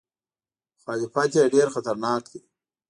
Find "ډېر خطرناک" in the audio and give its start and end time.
1.53-2.23